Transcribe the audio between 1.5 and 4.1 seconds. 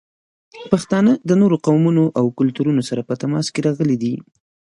قومونو او کلتورونو سره په تماس کې راغلي